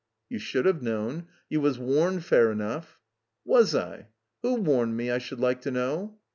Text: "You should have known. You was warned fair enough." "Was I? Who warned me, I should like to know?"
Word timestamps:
"You 0.29 0.39
should 0.39 0.65
have 0.65 0.81
known. 0.81 1.27
You 1.47 1.61
was 1.61 1.77
warned 1.77 2.25
fair 2.25 2.51
enough." 2.51 2.99
"Was 3.45 3.75
I? 3.75 4.07
Who 4.41 4.55
warned 4.55 4.97
me, 4.97 5.11
I 5.11 5.19
should 5.19 5.39
like 5.39 5.61
to 5.61 5.69
know?" 5.69 6.17